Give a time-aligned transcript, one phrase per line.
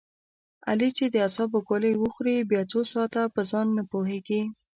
[0.69, 4.41] علي چې د اعصابو ګولۍ و خوري بیا څو ساعته په ځان نه پوهېږي.